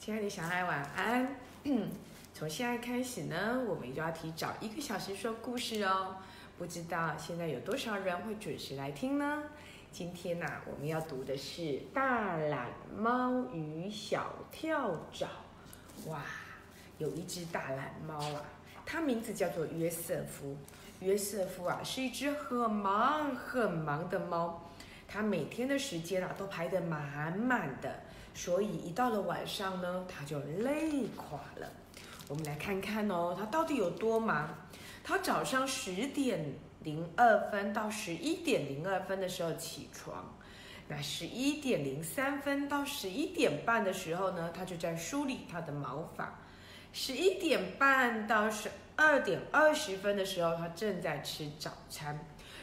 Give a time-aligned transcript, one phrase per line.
[0.00, 1.36] 亲爱的小孩，晚安。
[2.32, 6.16] 从现在开始呢，我们就要提早一个小时说故事哦。
[6.56, 9.42] 不知道现在有多少人会准时来听呢？
[9.92, 11.60] 今天呐、我们要读的是
[11.92, 15.26] 《大懒猫与小跳蚤》。
[16.08, 16.22] 哇，
[16.96, 18.42] 有一只大懒猫啊，
[18.86, 20.56] 它名字叫做约瑟夫。
[21.00, 24.70] 约瑟夫啊，是一只很忙很忙的猫，
[25.06, 28.00] 它每天的时间啊都排得满满的，
[28.34, 31.68] 所以一到了晚上呢，他就累垮了。
[32.28, 34.48] 我们来看看哦，他到底有多忙？
[35.02, 40.36] 他早上十点零二分到十一点零二分的时候起床，
[40.88, 46.38] 那十一点零三分到十一点半的时候呢，他就在梳理他的毛发。
[46.92, 52.18] 十一点半到十二点二十分的时候，他正在吃早餐。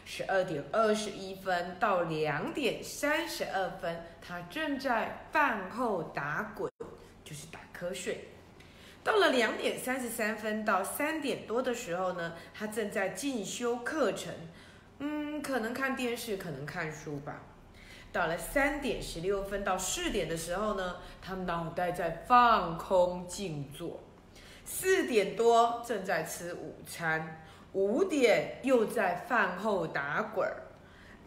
[0.09, 6.71] 十二点二十一分到两点三十二分，他正在饭后打滚，
[7.25, 8.29] 就是打瞌睡。
[9.03, 14.33] 到了两点三十三分到三点多的时候呢，他正在进修课程，
[14.99, 17.41] 嗯，可能看电视，可能看书吧。
[18.13, 23.99] 到了三点十六分到四点的时候呢，他脑袋在放空静坐。
[24.63, 27.41] 四点多正在吃午餐，
[27.77, 30.63] 五点又在饭后打滚儿。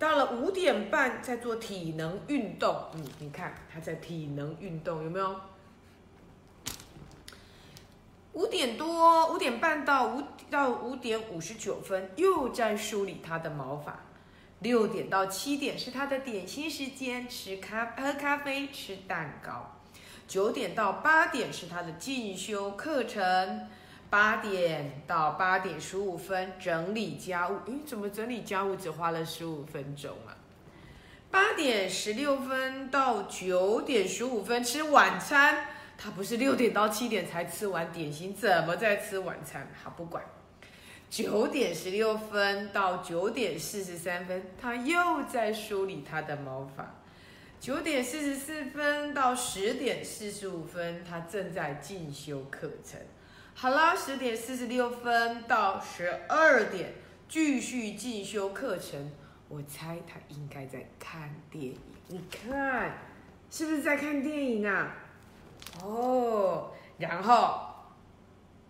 [0.01, 5.41] 到了五点半在做体能运动，嗯，你看他在体能运动有没有？
[8.33, 14.01] 五点多，五点半到五到五点五十九分，又在梳理他的毛发。
[14.59, 19.77] 六点到七点是他的点心时间，吃咖喝咖啡，吃蛋糕。
[20.27, 23.69] 九点到八点是他的进修课程。
[24.11, 30.37] 八点到八点十五分整理家务，诶，怎么整理家务只花了十五分钟啊？
[31.31, 35.69] 八点十六分到九点十五分吃晚餐。
[35.97, 39.69] 他不是六点到七点才吃完点心，怎么在吃晚餐？
[39.85, 40.25] 好，不管。
[41.11, 46.95] 九点十六分到九点四十三分，他又在梳理他的毛发。
[47.61, 52.99] 九点四十四分到十点四十五分，他正在进修课程。
[53.55, 56.95] 好啦，十点四十六分到十二点
[57.29, 59.13] 继续进修课程。
[59.49, 61.79] 我猜他应该在看电影。
[62.09, 62.99] 你看，
[63.51, 64.97] 是不是在看电影啊？
[65.83, 67.61] 哦，然后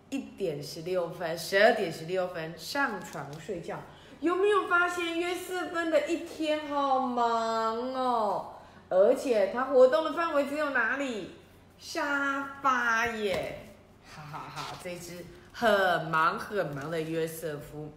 [0.08, 3.78] 一点十六分，十二点十六分上床睡觉。
[4.20, 8.54] 有没有发现约瑟芬的一天好忙哦？
[8.88, 11.36] 而且他活动的范围只有哪里？
[11.78, 13.69] 沙发耶！
[14.14, 17.92] 哈哈哈，这只很忙很忙的约瑟夫，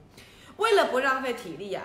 [0.57, 1.84] 为了不浪费体力啊，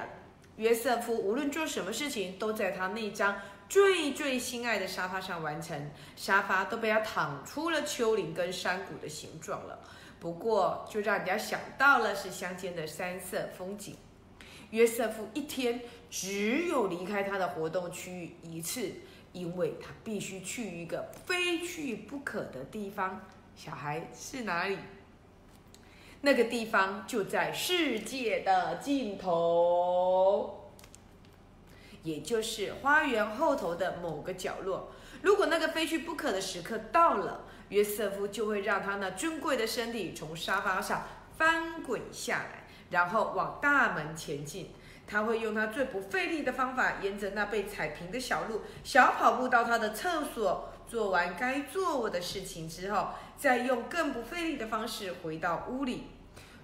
[0.57, 3.37] 约瑟夫无论做什么事情都在他那张。
[3.69, 9.79] 最最心爱的沙发上完成，沙发都被他躺出了丘陵跟山谷的形状了。
[10.19, 13.95] 不过，就让人家想到了是乡间的山色风景。
[14.71, 18.91] 约瑟夫一天只有离开他的活动区域一次，
[19.33, 23.21] 因为他必须去一个非去不可的地方。
[23.59, 24.79] 小孩是哪里？
[26.21, 30.71] 那个地方就在世界的尽头。
[32.05, 34.93] 也就是花园后头的某个角落。
[35.23, 44.71] 如果那个非去不可的时刻到了，约瑟夫就会让他那尊贵的身体从沙发上翻滚下来，然后往大门前进。
[45.05, 50.75] 他会用他最不费力的方法，沿着那被踩平的小路，小跑步到他的厕所。
[50.89, 53.09] 做完该做的事情之后，
[53.39, 56.09] 再用更不费力的方式回到屋里。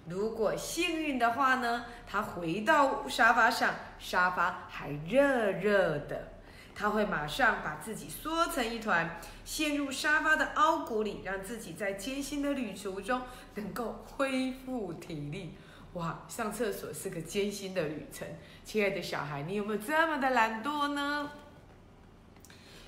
[0.07, 6.33] 如果幸运的话呢，他回到沙发上，沙发还热热的，
[6.75, 13.21] 他会马上把自己缩成一团，陷入沙发的凹谷里，让自己在艰辛的旅途中
[13.55, 15.55] 能够恢复体力。
[15.93, 18.27] 哇，上厕所是个艰辛的旅程，
[18.63, 21.31] 亲爱的小孩，你有没有这么的懒惰呢？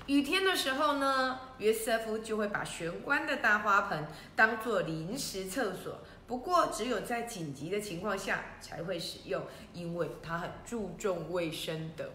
[0.06, 5.98] 雨天的时候呢，约瑟夫就会把玄关的大花盆当做临时厕所。
[6.26, 12.10] 不过，只有在紧急的情况下才会使用，因为它很注重卫生的。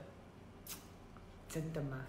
[1.49, 2.05] 真的吗？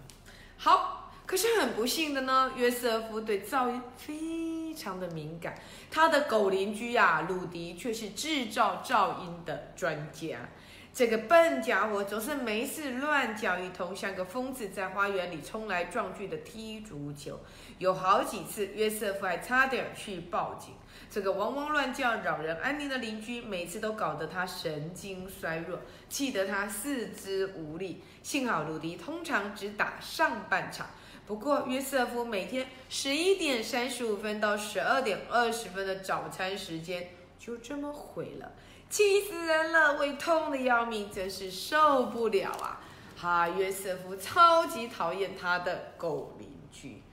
[0.57, 5.59] 好，可是很不幸的呢，约瑟夫对噪音非常的敏感。
[5.89, 10.37] 他的狗邻居啊，鲁迪却是制造噪音的专家。
[10.95, 17.37] 这个笨家伙总是没事乱叫一通，像个疯子，在花园里冲来撞去的踢足球。
[17.79, 20.73] 有好几次，约瑟夫还差点去报警。
[21.11, 28.01] 这个汪汪乱叫、扰人安宁的邻居，每次都搞得他神经衰弱，气得他四肢无力。
[28.23, 30.87] 幸好鲁迪通常只打上半场，
[31.27, 38.53] 不过约瑟夫每天十一点三十五分到十二点二十分的早餐时间就这么毁了，
[38.95, 42.79] 气死人了，胃痛的要命，真是受不了啊！
[43.17, 47.03] 哈，约瑟夫超级讨厌他的狗邻居。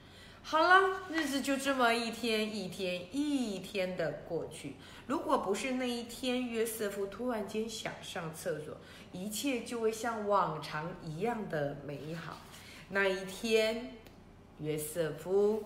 [0.44, 4.76] 好了，日子就这么一天一天一天的过去。
[5.08, 8.76] 如果不是那一天，约瑟夫突然间想上厕所，
[9.10, 12.38] 一切就会像往常一样的美好。
[12.90, 13.96] 那一天，
[14.60, 15.64] 约瑟夫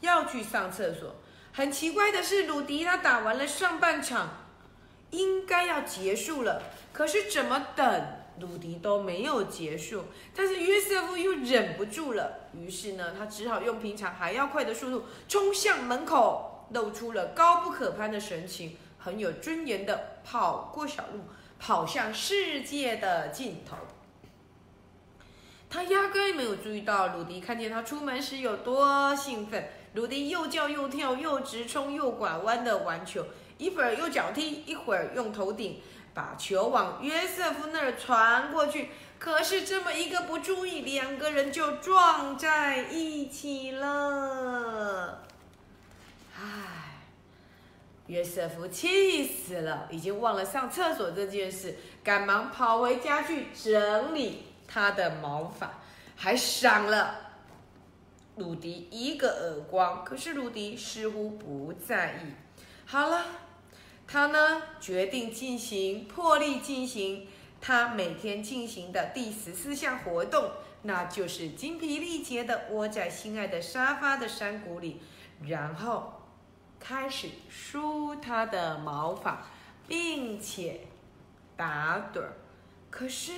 [0.00, 1.14] 要去上厕所。
[1.52, 4.43] 很奇怪的是，鲁迪他打完了上半场，
[5.14, 6.62] 应该要结束了，
[6.92, 8.06] 可是怎么等？
[8.40, 21.20] 鲁迪都没有结束，但是约瑟夫又忍不住了，于是呢，他只好用平常还要快的速度冲向门口，露出了高不可攀的神情，很有尊严的跑过小路，
[21.60, 23.76] 跑向世界的尽头。
[25.70, 33.24] 他压根没有注意到鲁迪看见他出门时有多兴奋，鲁迪又叫又跳，又直冲又拐弯的玩球，
[33.58, 35.80] 一会儿用脚踢，一会儿用头顶。
[36.12, 45.26] 把球往约瑟夫那儿传过去，可是这么一个不注意，两个人就撞在一起了。
[46.38, 47.00] 唉，
[48.06, 55.80] 约瑟夫气死了，已经忘了上厕所这件事，赶忙跑回家去整理他的毛发，
[56.14, 57.16] 还赏了
[58.36, 60.04] 鲁迪一个耳光。
[60.04, 62.43] 可是鲁迪似乎不在意。
[62.94, 63.26] 好了。
[64.06, 67.26] 他呢，决定进行破例进行
[67.60, 70.52] 他每天进行的第十四项活动，
[70.82, 75.02] 那就是精疲力竭的窝在心爱的沙发的山谷里，
[75.42, 76.22] 然后
[76.78, 79.44] 开始梳他的毛发，
[79.88, 80.82] 并且
[81.56, 82.34] 打盹儿。
[82.90, 83.32] 可是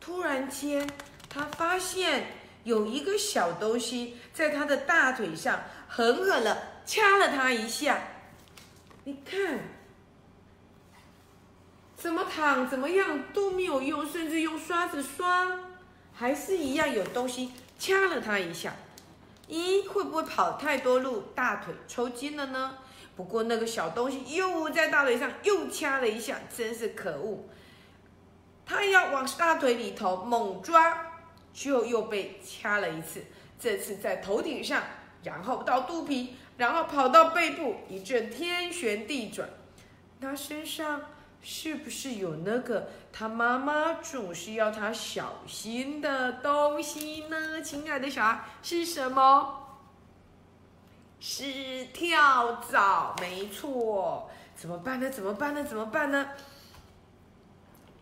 [0.00, 0.88] 突然间，
[1.28, 2.28] 他发现
[2.64, 8.04] 有一个小东西在他的大腿上狠狠的掐了他一下。
[9.04, 9.58] 你看，
[11.96, 15.58] 怎么躺怎么样都没有用，甚至用刷子刷，
[16.14, 18.74] 还是一样有东西掐了他一下。
[19.48, 22.78] 咦，会不会跑太多路，大腿抽筋了呢？
[23.16, 27.44] 不过那个小东西又在大腿上又掐了一下，真是可恶。
[28.64, 31.12] 他要往大腿里头猛抓，
[31.52, 33.24] 就又被掐了一次。
[33.58, 34.80] 这次在头顶上，
[35.24, 36.36] 然后到肚皮。
[36.56, 39.48] 然后跑到背部，一阵天旋地转。
[40.20, 41.02] 他身上
[41.42, 47.60] 是不是有那个他妈妈总是要他小心的东西呢？
[47.62, 49.58] 亲爱的小孩，是什么？
[51.18, 54.30] 是跳蚤，没错。
[54.54, 55.10] 怎么办呢？
[55.10, 55.64] 怎么办呢？
[55.64, 56.28] 怎么办呢？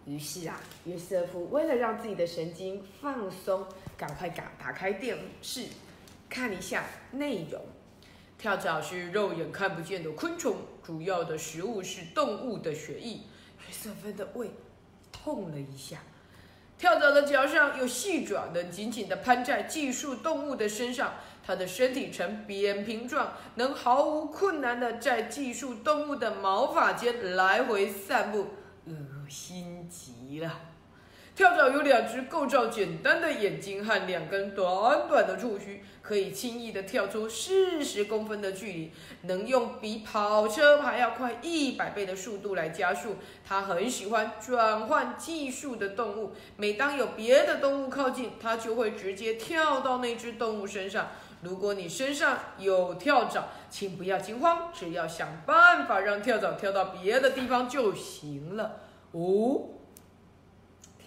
[0.06, 3.67] 于是啊，约瑟夫为了让自己的神经放松，
[3.97, 5.67] 赶快打打开电视，
[6.29, 7.62] 看一下内容。
[8.40, 13.16] 跳蚤是肉眼看不见的昆虫，主要的食物是动物的血液。
[13.58, 14.50] 约瑟芬的胃
[15.12, 15.98] 痛了一下。
[16.78, 21.16] 跳蚤的脚上有细爪，能紧紧地攀在寄宿动物的身上。
[21.44, 28.46] 它的身体呈扁平状，能毫无困难地在寄宿动物的毛发间来回散步，
[28.87, 28.94] 恶
[29.28, 30.69] 心极了。
[31.40, 38.92] 跳蚤有两只构造简单的眼睛和两根短短的触须，可以轻易地跳出四十公分的距离，
[39.22, 43.16] 能用比跑车还要快一百倍的速度来加速。
[43.42, 51.09] 它很喜欢转换技术的动物，每当有别的动物靠近，它就会直接跳到那只动物身上。
[51.40, 58.82] 如果你身上有跳蚤，请不要惊慌，只要想办法让跳蚤跳到别的地方就行了。
[59.12, 59.79] 哦。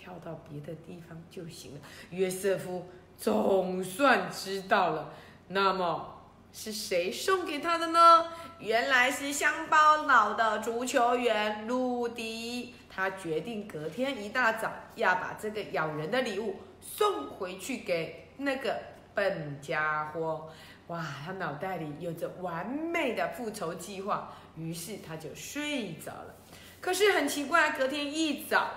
[0.03, 1.79] 跳到别的地方就行了。
[2.09, 2.85] 约瑟夫
[3.17, 5.13] 总算知道了。
[5.47, 8.27] 那么是谁送给他的呢？
[8.59, 12.75] 原来是乡巴佬的足球员鲁迪。
[12.89, 18.77] 他决定隔天一大早要把这个咬人的礼物送回去给那个
[19.15, 20.49] 笨家伙。
[20.87, 26.35] 哇，他脑袋里有着完美的复仇计划，于是他就睡着了。
[26.81, 28.69] 可是很奇怪，隔天一早。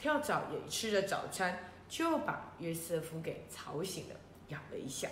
[0.00, 4.14] 跳蚤也吃了早餐，就把约瑟夫给吵醒了，
[4.48, 5.08] 咬了一下。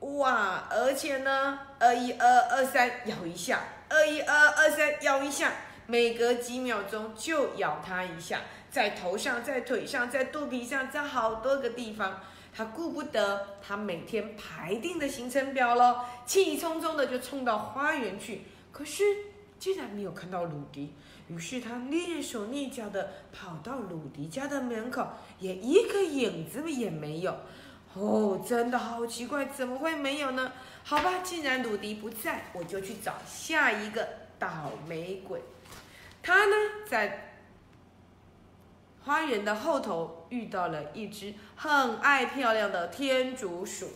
[0.00, 0.66] 哇！
[0.70, 5.52] 而且呢，二一二二三咬一下，二一二二三咬一下，
[5.86, 8.40] 每隔几秒钟就咬他一下，
[8.70, 12.20] 在头上，在腿上，在肚皮上，在好多个地方。
[12.52, 18.42] 他顾不得他每天排定的行程表了，气冲冲的就冲到花园去。
[18.72, 19.04] 可是
[19.60, 20.92] 竟然没有看到鲁迪。
[21.28, 25.06] 于是他蹑手蹑脚地跑到鲁迪家的门口，
[25.38, 27.36] 也一个影子也没有。
[27.94, 30.52] 哦，真的好奇怪，怎么会没有呢？
[30.82, 35.40] 好吧，既然鲁迪不在，我就去找下一个倒霉鬼。
[36.22, 36.54] 他呢，
[36.88, 37.34] 在
[39.02, 43.88] 花园的后头遇到了一只很爱漂亮的天竺鼠。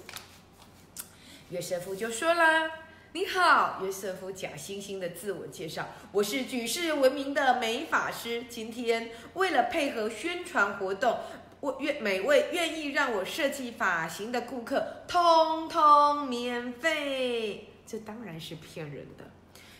[1.51, 2.71] 约瑟夫就说了
[3.17, 8.47] ：“你好，约瑟夫，假惺惺的自我介绍，我是举世闻名的美发师。
[8.49, 11.17] 今天为了配合宣传活动。”
[11.63, 17.69] 我愿每位愿意让我设计发型的顾客，通通免费。
[17.87, 19.31] 这当然是骗人的。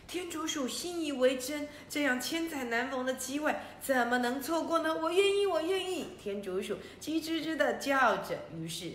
[0.07, 4.97] 天竺鼠信以为真，这样千载难逢的机会怎么能错过呢？
[4.97, 6.11] 我愿意，我愿意。
[6.23, 8.39] 天竺鼠叽吱吱的叫着。
[8.57, 8.93] 于是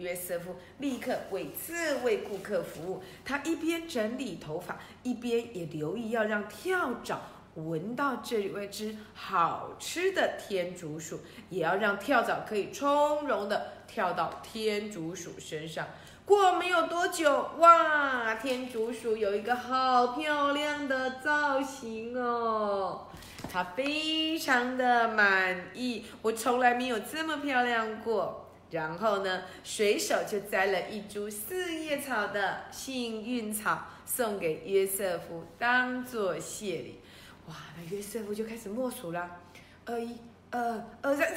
[0.00, 3.02] 约瑟夫立刻为这位顾客服务。
[3.24, 7.20] 他一边整理头发，一边也留意要让跳蚤。
[7.56, 15.86] 闻到这位只好吃的天竺鼠，也要让跳蚤可以从容的跳到天竺鼠身上。
[16.24, 23.08] 过没有多久，哇，天竺鼠有一个好漂亮的造型哦，
[23.52, 26.06] 它非常的满意。
[26.22, 28.39] 我从来没有这么漂亮过。
[28.70, 37.00] 然后呢，随手就摘了一株四叶草的幸运草，送给约瑟夫当做谢礼。
[37.46, 39.38] 哇，那约瑟夫就开始默数了，
[39.84, 40.16] 二一、
[40.50, 41.34] 二二三，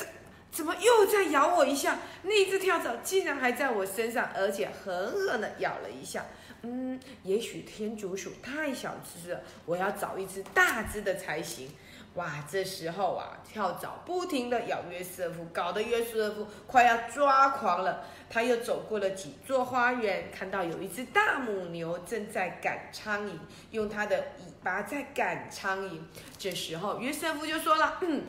[0.51, 1.97] 怎么又在咬我一下？
[2.21, 6.25] 那只跳蚤竟然还在我身上，而且狠狠的咬了一下。
[6.61, 11.69] 嗯，也许天竺鼠太小只了，我要找一只大只的才行。
[12.15, 18.05] 哇，这时候啊，跳蚤不停的咬约瑟夫，搞得约瑟夫快要抓狂了。
[18.29, 23.31] 他又走过了几座花园，看到有一只大母牛正在赶苍蝇，
[23.71, 26.01] 用它的尾巴在赶苍蝇。
[26.37, 28.23] 这时候约瑟夫就说了：“嗯，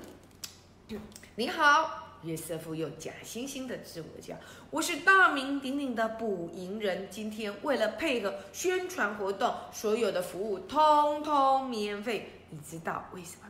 [1.37, 4.39] 你好。”约瑟夫又假惺惺的自我讲
[4.71, 12.31] ：“我是大名鼎鼎的捕蝇人，今天为了配合宣传活动，所有的服务通通免费。
[12.49, 13.49] 你知道为什么？”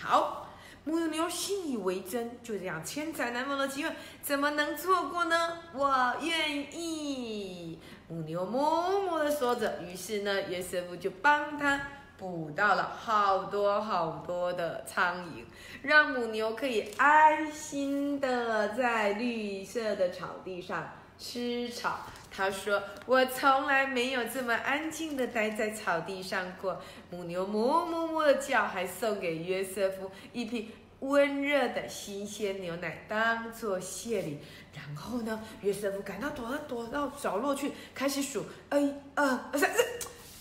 [0.00, 0.46] 好，
[0.84, 5.58] 母牛信以为真，就这样千载难逢的机会，怎么能错过呢？
[5.74, 7.80] 我愿意。
[8.08, 11.80] 母牛默默的说着，于是呢，约瑟夫就帮他
[12.16, 15.44] 捕到了好多好多的苍蝇，
[15.82, 21.98] 让母牛可以安心的在绿色的草地上吃草。
[22.38, 26.80] 他说：“我从来没有这么安静的待在草地上过。”
[27.10, 34.38] 母牛哞哞哞的叫，还送给约瑟夫一瓶温热的新鲜牛奶当做谢礼。
[34.72, 39.84] 然后呢，约瑟夫赶到躲到躲到角落去，开始数：一、二、三，四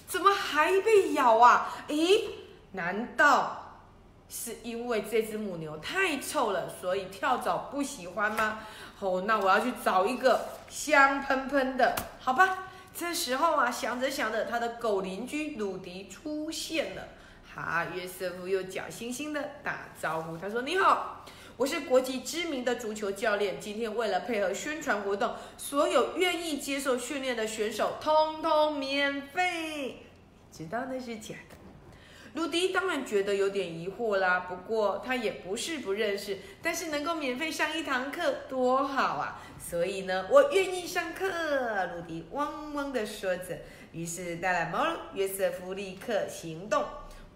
[0.08, 1.84] 怎么还被咬啊？
[1.88, 2.26] 咦，
[2.74, 3.82] 难道
[4.30, 8.60] 是因为这只母牛太臭了，所以跳蚤不喜欢吗？
[9.00, 12.70] 哦，那我要去找一个香喷喷的，好吧？
[12.96, 17.04] 这时候啊，想着想着，他的狗邻居鲁迪出现了。
[17.54, 21.24] 哈，约瑟夫又假惺惺的打招呼，他说：“你好，
[21.58, 23.60] 我是国际知名的足球教练。
[23.60, 30.04] 今天为了配合宣传活动，所有愿意接受训练的选手通通免费。
[30.52, 31.57] 知道那是假的。”
[32.38, 39.42] 鲁迪当然觉得有点疑惑啦，不过他也不是不认识，但是能够免费上一堂课多好啊！
[39.60, 41.26] 所以呢，我愿意上课。
[41.96, 43.58] 鲁迪汪汪的说着，
[43.92, 46.86] 于是带来猫约瑟夫立刻行动。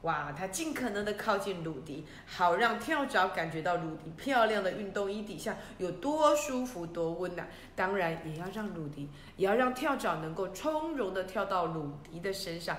[0.04, 7.50] 哇，他尽可能的靠近鲁迪，好让跳蚤感觉到鲁迪漂亮的运动衣底下有多舒服、多温暖。
[7.76, 12.78] 当然，也要让鲁迪，也要让跳蚤能够从容的跳到鲁迪的身上。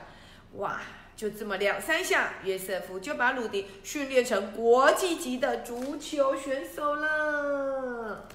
[0.53, 0.81] 哇！
[1.23, 8.29] 就这么两三下，约瑟夫就把鲁迪训练成国际级的足球选手了。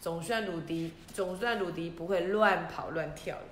[0.00, 3.44] 总算鲁迪，总算鲁迪不会乱跑乱跳了。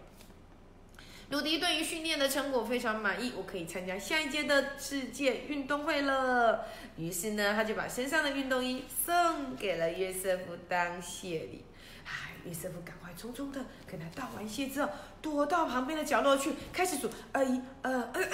[1.29, 6.67] 鲁迪对于训练的成果非常满意，我可以参加下一届的世界运动会了。
[6.97, 11.65] 于是呢，他就把身上的运动衣送给了约瑟夫当谢礼。
[12.05, 14.91] 哎，约瑟夫赶快匆匆的跟他道完谢之后，
[15.23, 18.29] 躲到旁边的角落去，开始数二：一、二、二。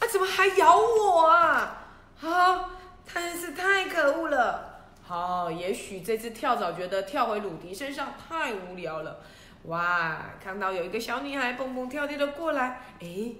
[0.00, 0.08] 啊！
[0.08, 1.86] 怎么还咬我啊？
[2.20, 2.70] 啊！
[3.12, 4.84] 真是太可恶了！
[5.02, 9.20] 好，也许这只跳蚤觉得跳回鲁迪身上太无聊了。
[9.64, 10.26] 哇！
[10.42, 13.32] 看到有一个小女孩蹦蹦跳跳的过来，哎，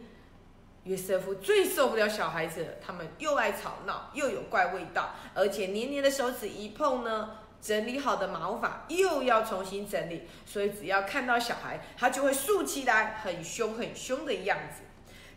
[0.83, 7.31] 约瑟夫最受不了小孩子了，他们又爱吵闹，又有怪味道，而且黏黏的手指一碰呢，
[7.62, 14.83] 整理好的毛发又要重新整理，所以只要看到小孩，他就会竖起来，很凶很凶的样子。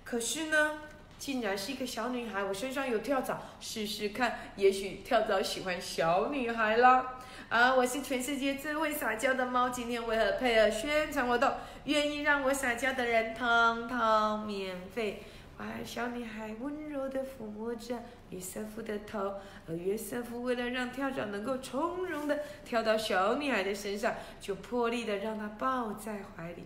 [0.03, 0.80] 可是呢？
[1.24, 7.18] 竟然是一个小女孩，我身上有跳蚤，试试看，也许跳蚤喜欢小女孩啦。
[7.48, 11.50] 啊，我是全世界最会撒娇的猫，今天为了配合宣传活动，
[11.86, 15.24] 愿意让我撒娇的人通通免费。
[15.60, 19.36] 哇，小女孩温柔地抚摸着约瑟夫的头，
[19.70, 26.65] 而约瑟夫为了让跳蚤能够从容地跳到小女孩的身上，就破例地让她抱在怀里。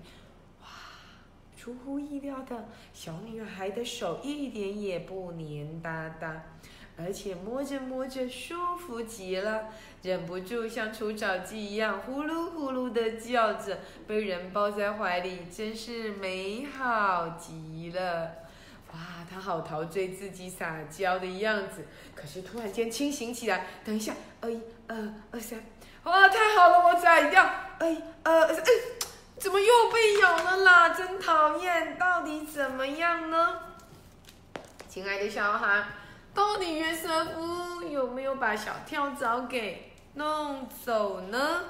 [1.68, 6.42] 出乎意料的，小女孩的手一点也不黏哒哒，
[6.98, 9.66] 而且摸着摸着舒服极了，
[10.02, 13.80] 忍不住像除草机一样呼噜呼噜的叫着。
[14.08, 18.32] 被人抱在怀里，真是美好极了。
[18.94, 25.62] 哇，她好陶醉自己撒娇的样子，可是突然间清醒起来，等一下，二一二二三，
[26.06, 27.44] 哇，太好了，我宰掉，
[27.80, 28.56] 哎呃哎。
[29.40, 30.90] 怎么又被咬了啦？
[30.90, 31.96] 真讨厌！
[31.98, 33.60] 到底怎么样呢？
[34.90, 35.86] 亲爱的小孩，
[36.34, 41.66] 到底约瑟夫有没有把小跳蚤给弄走呢？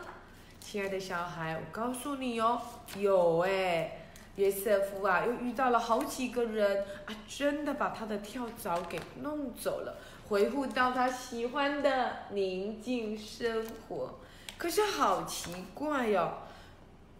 [0.62, 2.62] 亲爱的小孩，我告诉你哦，
[2.96, 4.08] 有哎，
[4.38, 9.98] 约瑟夫啊，又遇到了好几个人啊，真的把他的跳蚤给弄走了，
[10.30, 14.18] 回复到他喜欢的宁静生活。
[14.58, 16.32] 可是好奇怪哟。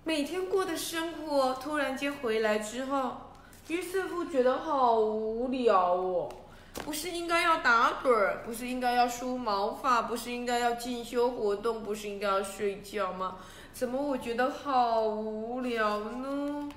[0.08, 3.18] 每天过的生活突然间回来之后，
[3.68, 6.30] 约瑟夫觉得好无聊哦。
[6.86, 13.36] 不是应该要打盹，不是应该要梳毛发，不是应该要进修活动，不是应该要睡觉吗？
[13.74, 16.70] 怎么我觉得好无聊呢？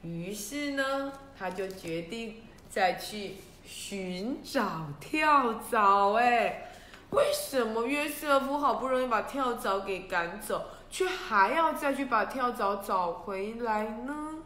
[0.00, 2.36] 于是呢，他就决定
[2.70, 3.34] 再去
[3.66, 6.14] 寻找跳蚤。
[6.14, 6.70] 哎，
[7.10, 10.64] 为什么约瑟夫好不容易把跳蚤给赶走？
[10.96, 14.36] 却还要再去把跳蚤找回来呢，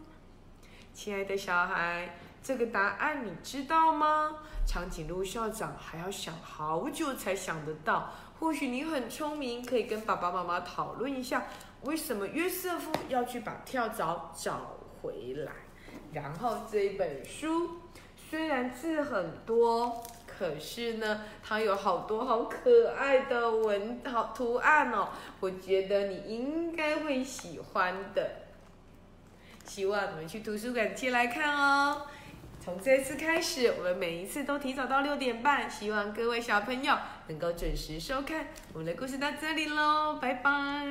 [0.92, 4.34] 亲爱的小孩，这个答案你知道吗？
[4.66, 8.10] 长颈鹿校长还要想好久才想得到。
[8.40, 11.44] 或许你很聪明，可以跟爸爸妈妈讨论一下，
[11.82, 15.52] 为什么约瑟夫要去把跳蚤找回来。
[16.12, 17.78] 然后这一本书
[18.28, 20.02] 虽然字很多。
[20.40, 28.46] 可是呢，它有好多好可爱的文好图案哦，我觉得你应该会喜欢的。
[29.66, 32.06] 希望你们去图书馆借来看哦。
[32.58, 36.96] 从这次开始，我们每一次都提早到六点半，希望各位小朋友
[37.28, 38.46] 能够准时收看。
[38.72, 40.86] 我们的故事到这里喽，拜拜。